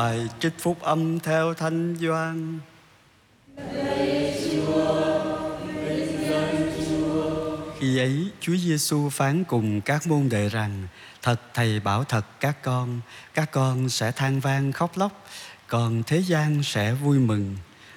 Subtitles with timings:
[0.00, 2.58] Bài trích phúc âm theo Thánh Doan.
[7.80, 10.86] Khi ấy, Chúa Giêsu phán cùng các môn đệ rằng:
[11.22, 13.00] Thật thầy bảo thật các con,
[13.34, 15.26] các con sẽ than vang khóc lóc,
[15.66, 17.56] còn thế gian sẽ vui mừng.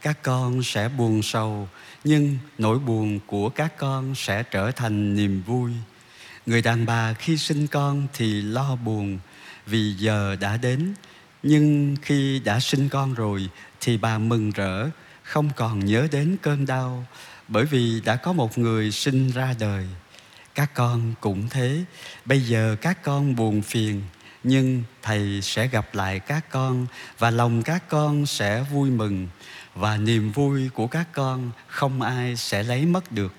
[0.00, 1.68] Các con sẽ buồn sầu,
[2.04, 5.72] nhưng nỗi buồn của các con sẽ trở thành niềm vui.
[6.46, 9.18] Người đàn bà khi sinh con thì lo buồn
[9.66, 10.94] vì giờ đã đến,
[11.44, 13.48] nhưng khi đã sinh con rồi
[13.80, 14.88] thì bà mừng rỡ,
[15.22, 17.06] không còn nhớ đến cơn đau
[17.48, 19.86] bởi vì đã có một người sinh ra đời.
[20.54, 21.84] Các con cũng thế,
[22.24, 24.02] bây giờ các con buồn phiền,
[24.42, 26.86] nhưng thầy sẽ gặp lại các con
[27.18, 29.28] và lòng các con sẽ vui mừng
[29.74, 33.34] và niềm vui của các con không ai sẽ lấy mất được.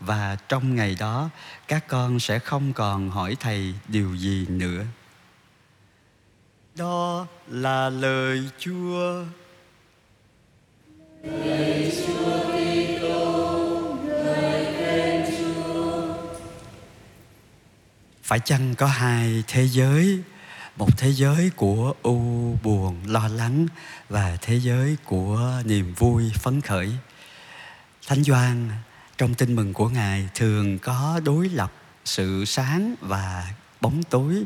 [0.00, 1.30] Và trong ngày đó,
[1.68, 4.84] các con sẽ không còn hỏi thầy điều gì nữa.
[6.76, 9.24] Đó là lời Chúa.
[11.22, 12.32] Lời Chúa
[18.32, 20.20] phải chăng có hai thế giới
[20.76, 22.18] một thế giới của u
[22.62, 23.66] buồn lo lắng
[24.08, 26.90] và thế giới của niềm vui phấn khởi
[28.06, 28.68] thánh doan
[29.18, 31.72] trong tin mừng của ngài thường có đối lập
[32.04, 34.44] sự sáng và bóng tối,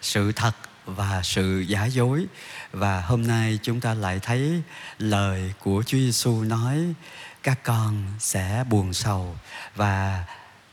[0.00, 0.54] sự thật
[0.86, 2.26] và sự giả dối.
[2.72, 4.62] Và hôm nay chúng ta lại thấy
[4.98, 6.78] lời của Chúa Giêsu nói,
[7.42, 9.36] các con sẽ buồn sầu.
[9.76, 10.24] Và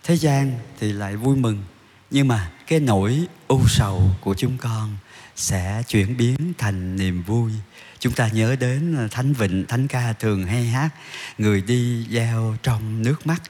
[0.03, 1.63] thế gian thì lại vui mừng,
[2.11, 4.97] nhưng mà cái nỗi u sầu của chúng con
[5.35, 7.51] sẽ chuyển biến thành niềm vui.
[7.99, 10.89] Chúng ta nhớ đến thánh vịnh, thánh ca thường hay hát,
[11.37, 13.41] người đi gieo trong nước mắt,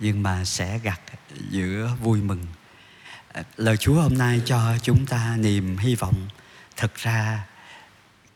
[0.00, 1.00] nhưng mà sẽ gặt
[1.50, 2.46] giữa vui mừng
[3.56, 6.28] lời chúa hôm nay cho chúng ta niềm hy vọng.
[6.76, 7.46] Thực ra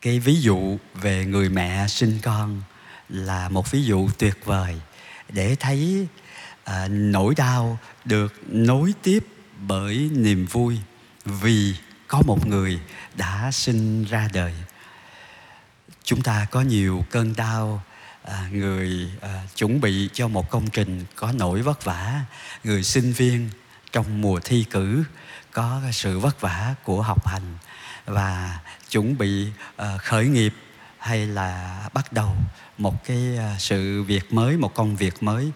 [0.01, 2.61] cái ví dụ về người mẹ sinh con
[3.09, 4.75] là một ví dụ tuyệt vời
[5.29, 6.07] để thấy
[6.63, 9.27] à, nỗi đau được nối tiếp
[9.67, 10.77] bởi niềm vui
[11.25, 11.75] vì
[12.07, 12.79] có một người
[13.15, 14.53] đã sinh ra đời.
[16.03, 17.83] Chúng ta có nhiều cơn đau
[18.23, 22.21] à, người à, chuẩn bị cho một công trình có nỗi vất vả
[22.63, 23.49] người sinh viên
[23.93, 25.03] trong mùa thi cử
[25.51, 27.57] có sự vất vả của học hành
[28.05, 28.59] và
[28.89, 30.53] chuẩn bị ờ, khởi nghiệp
[30.97, 32.35] hay là bắt đầu
[32.77, 35.51] một cái ờ, sự việc mới một công việc mới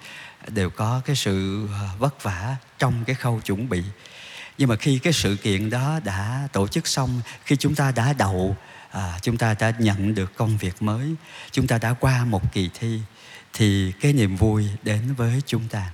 [0.48, 3.84] đều có cái sự ờ, vất vả trong cái khâu chuẩn bị.
[4.58, 8.14] Nhưng mà khi cái sự kiện đó đã tổ chức xong khi chúng ta đã
[8.14, 8.58] đậu
[8.92, 11.16] à, chúng ta đã nhận được công việc mới
[11.52, 13.00] chúng ta đã qua một kỳ thi
[13.54, 15.92] thì cái niềm vui đến với chúng ta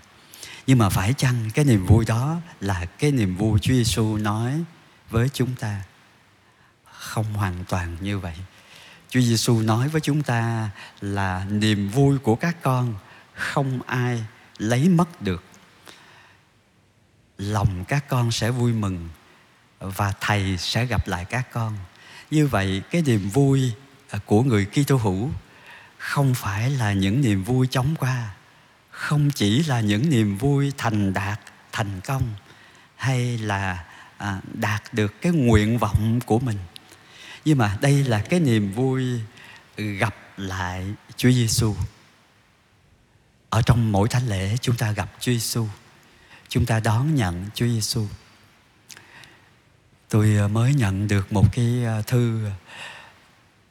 [0.67, 4.63] nhưng mà phải chăng cái niềm vui đó là cái niềm vui Chúa Giêsu nói
[5.09, 5.83] với chúng ta?
[6.91, 8.35] Không hoàn toàn như vậy.
[9.09, 10.69] Chúa Giêsu nói với chúng ta
[11.01, 12.95] là niềm vui của các con
[13.33, 14.23] không ai
[14.57, 15.43] lấy mất được.
[17.37, 19.09] Lòng các con sẽ vui mừng
[19.79, 21.77] và thầy sẽ gặp lại các con.
[22.31, 23.71] Như vậy, cái niềm vui
[24.09, 25.29] à, của người Kitô hữu
[25.97, 28.35] không phải là những niềm vui chóng qua
[28.93, 31.39] không chỉ là những niềm vui thành đạt
[31.71, 32.23] thành công
[32.95, 33.85] hay là
[34.17, 36.57] à, đạt được cái nguyện vọng của mình.
[37.45, 39.19] Nhưng mà đây là cái niềm vui
[39.77, 40.85] gặp lại
[41.17, 41.75] Chúa Giêsu
[43.49, 45.67] ở trong mỗi thánh lễ chúng ta gặp Chúa Giêsu
[46.53, 48.07] chúng ta đón nhận Chúa Giêsu.
[50.09, 52.49] Tôi à, mới nhận được một cái à, thư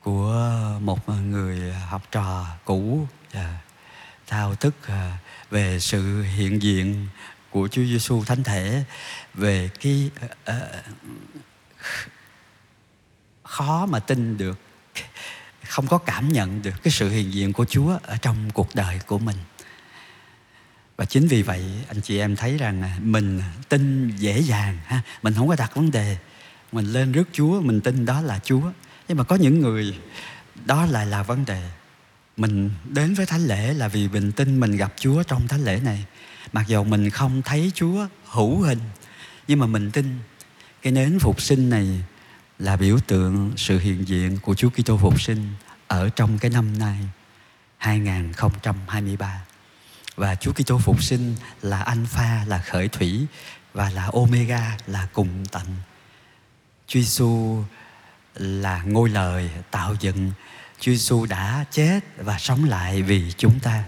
[0.01, 3.59] của một người học trò cũ à,
[4.33, 5.19] thao thức à,
[5.51, 7.07] về sự hiện diện
[7.51, 8.85] của Chúa Giêsu thánh thể,
[9.35, 10.83] về cái ờ, ờ,
[13.43, 14.59] khó mà tin được,
[15.69, 18.99] không có cảm nhận được cái sự hiện diện của Chúa ở trong cuộc đời
[19.07, 19.37] của mình.
[20.97, 25.03] Và chính vì vậy, anh chị em thấy rằng à, mình tin dễ dàng, ha,
[25.23, 26.17] mình không có đặt vấn đề.
[26.73, 28.73] Mình lên rước chúa, mình tin đó là chúa.
[29.09, 29.99] Nhưng mà có những người,
[30.65, 31.71] đó lại là vấn đề
[32.37, 35.81] mình đến với thánh lễ là vì mình tin mình gặp chúa trong thánh lễ
[35.85, 36.05] này
[36.53, 38.81] mặc dù mình không thấy chúa hữu hình,
[39.49, 40.19] nhưng mà mình tin
[40.83, 42.03] cái nến phục sinh này
[42.59, 45.49] là biểu tượng sự hiện diện của Chúa Kitô phục sinh
[45.87, 46.99] ở trong cái năm nay
[47.77, 49.45] 2023
[50.17, 53.27] và Chúa Kitô phục sinh là alpha, là khởi thủy,
[53.73, 55.67] và là omega, là cùng tận.
[56.87, 57.63] Chúa Giêsu
[58.35, 60.33] là ngôi lời tạo dựng.
[60.83, 63.85] Chúa Giêsu đã chết và sống lại vì chúng ta.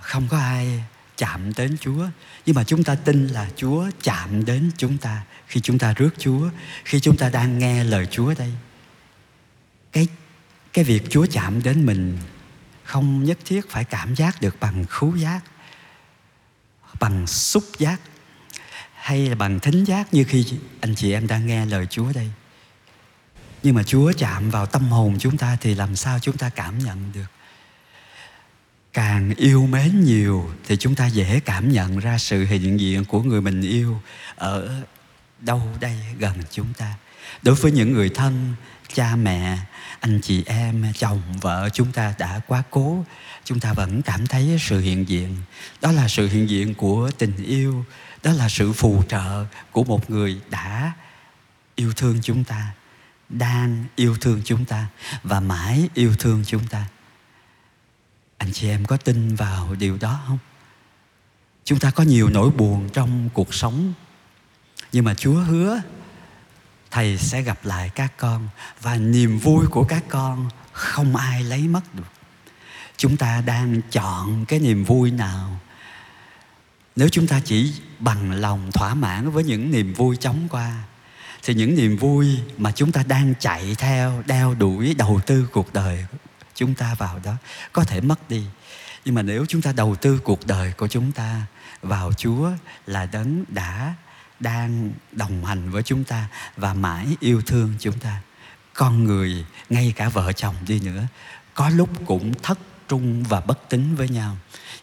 [0.00, 0.84] Không có ai
[1.16, 2.06] chạm đến Chúa,
[2.46, 6.10] nhưng mà chúng ta tin là Chúa chạm đến chúng ta khi chúng ta rước
[6.18, 6.48] Chúa,
[6.84, 8.52] khi chúng ta đang nghe lời Chúa đây.
[9.92, 10.08] cái
[10.72, 12.18] cái việc Chúa chạm đến mình
[12.84, 15.40] không nhất thiết phải cảm giác được bằng khứu giác
[17.00, 18.00] bằng xúc giác
[18.94, 20.44] hay là bằng thính giác như khi
[20.80, 22.30] anh chị em đang nghe lời Chúa đây.
[23.66, 26.78] Nhưng mà Chúa chạm vào tâm hồn chúng ta thì làm sao chúng ta cảm
[26.78, 27.26] nhận được?
[28.92, 33.22] Càng yêu mến nhiều thì chúng ta dễ cảm nhận ra sự hiện diện của
[33.22, 34.00] người mình yêu
[34.36, 34.82] ở
[35.40, 36.94] đâu đây gần chúng ta.
[37.42, 38.54] Đối với những người thân,
[38.94, 39.58] cha mẹ,
[40.00, 43.04] anh chị em, chồng, vợ chúng ta đã quá cố,
[43.44, 45.36] chúng ta vẫn cảm thấy sự hiện diện.
[45.80, 47.84] Đó là sự hiện diện của tình yêu,
[48.22, 50.92] đó là sự phù trợ của một người đã
[51.74, 52.72] yêu thương chúng ta
[53.28, 54.86] đang yêu thương chúng ta
[55.22, 56.86] và mãi yêu thương chúng ta.
[58.38, 60.38] Anh chị em có tin vào điều đó không?
[61.64, 63.92] Chúng ta có nhiều nỗi buồn trong cuộc sống,
[64.92, 65.80] nhưng mà chúa hứa
[66.90, 68.48] thầy sẽ gặp lại các con
[68.80, 72.12] và niềm vui của các con không ai lấy mất được.
[72.96, 75.60] Chúng ta đang chọn cái niềm vui nào?
[76.96, 80.82] Nếu chúng ta chỉ bằng lòng thỏa mãn với những niềm vui chóng qua
[81.46, 85.74] thì những niềm vui mà chúng ta đang chạy theo, đeo đuổi, đầu tư cuộc
[85.74, 86.06] đời
[86.54, 87.34] chúng ta vào đó
[87.72, 88.44] có thể mất đi.
[89.04, 91.42] Nhưng mà nếu chúng ta đầu tư cuộc đời của chúng ta
[91.82, 92.50] vào chúa
[92.86, 93.94] là đấng đã
[94.40, 98.20] đang đồng hành với chúng ta và mãi yêu thương chúng ta,
[98.74, 101.02] con người, ngay cả vợ chồng đi nữa,
[101.54, 102.58] có lúc cũng thất
[102.88, 104.36] trung và bất tín với nhau.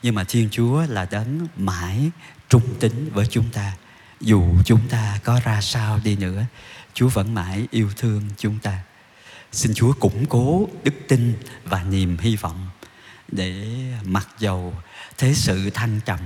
[0.03, 2.09] Nhưng mà thiên chúa là đấng mãi
[2.49, 3.73] trung tín với chúng ta
[4.23, 6.45] dù chúng ta có ra sao đi nữa
[6.93, 8.79] chúa vẫn mãi yêu thương chúng ta.
[9.51, 11.33] Xin chúa củng cố đức tin
[11.65, 12.67] và niềm hy vọng
[13.27, 13.65] để
[14.03, 14.73] mặc dầu
[15.17, 16.19] thế sự thăng trầm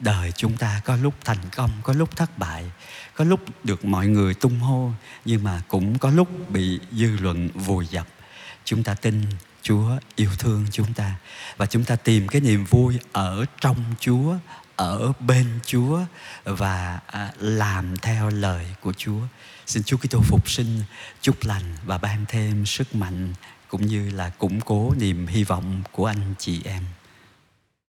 [0.00, 2.64] đời chúng ta có lúc thành công có lúc thất bại
[3.14, 4.92] có lúc được mọi người tung hô
[5.24, 8.06] nhưng mà cũng có lúc bị dư luận vùi dập.
[8.64, 9.22] Chúng ta tin
[9.62, 11.14] Chúa yêu thương chúng ta
[11.56, 14.36] và chúng ta tìm cái niềm vui ở trong Chúa,
[14.78, 16.00] ở bên Chúa
[16.44, 19.20] và à, làm theo lời của Chúa.
[19.66, 20.82] Xin Chúa Kitô phục sinh,
[21.20, 23.34] chúc lành và ban thêm sức mạnh
[23.68, 26.82] cũng như là củng cố niềm hy vọng của anh chị em.